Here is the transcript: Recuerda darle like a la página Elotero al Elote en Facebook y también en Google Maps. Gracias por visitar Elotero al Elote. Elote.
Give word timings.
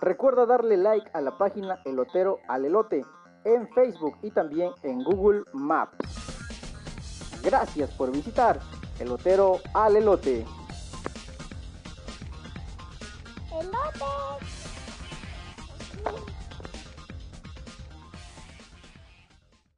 Recuerda 0.00 0.46
darle 0.46 0.78
like 0.78 1.10
a 1.12 1.20
la 1.20 1.36
página 1.36 1.78
Elotero 1.84 2.38
al 2.48 2.64
Elote 2.64 3.04
en 3.44 3.68
Facebook 3.74 4.16
y 4.22 4.30
también 4.30 4.70
en 4.82 5.04
Google 5.04 5.44
Maps. 5.52 5.96
Gracias 7.42 7.90
por 7.92 8.10
visitar 8.10 8.60
Elotero 8.98 9.58
al 9.74 9.96
Elote. 9.96 10.46
Elote. 13.52 14.59